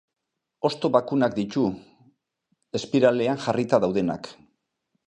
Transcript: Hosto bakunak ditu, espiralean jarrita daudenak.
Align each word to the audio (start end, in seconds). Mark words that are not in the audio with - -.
Hosto 0.69 0.89
bakunak 0.95 1.35
ditu, 1.41 1.65
espiralean 2.81 3.47
jarrita 3.47 3.83
daudenak. 3.87 4.35